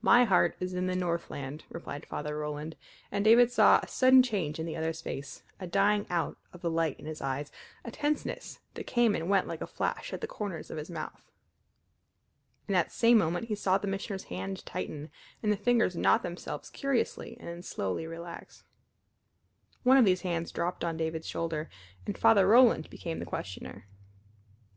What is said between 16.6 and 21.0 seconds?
curiously and then slowly relax. One of these hands dropped on